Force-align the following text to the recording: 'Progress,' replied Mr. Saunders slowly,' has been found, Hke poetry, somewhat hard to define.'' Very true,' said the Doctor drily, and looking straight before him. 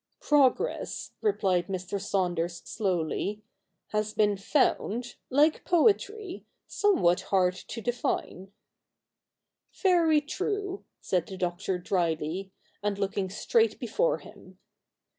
'Progress,' 0.19 1.11
replied 1.21 1.67
Mr. 1.67 2.01
Saunders 2.03 2.63
slowly,' 2.65 3.43
has 3.93 4.15
been 4.15 4.35
found, 4.35 5.13
Hke 5.31 5.63
poetry, 5.63 6.43
somewhat 6.65 7.21
hard 7.29 7.53
to 7.53 7.81
define.'' 7.81 8.51
Very 9.83 10.19
true,' 10.19 10.83
said 11.01 11.27
the 11.27 11.37
Doctor 11.37 11.77
drily, 11.77 12.51
and 12.81 12.97
looking 12.97 13.29
straight 13.29 13.79
before 13.79 14.17
him. 14.17 14.57